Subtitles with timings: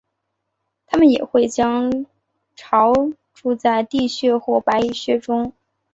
[0.87, 2.07] 它们也会将
[2.55, 2.91] 巢
[3.35, 5.53] 筑在地穴或白蚁丘中。